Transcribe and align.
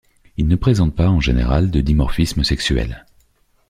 Ils 0.35 0.47
ne 0.47 0.55
présentent 0.55 0.95
pas, 0.95 1.09
en 1.09 1.19
général, 1.19 1.69
de 1.69 1.79
dimorphisme 1.79 2.43
sexuel. 2.43 3.05